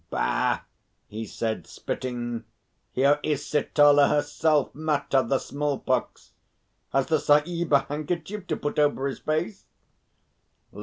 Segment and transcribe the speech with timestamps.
[0.09, 0.61] "Bah!"
[1.09, 2.43] he said, spitting.
[2.91, 6.31] "Here is Sitala herself; Mata the small pox.
[6.91, 9.67] Has the Sahib a handkerchief to put over his face?"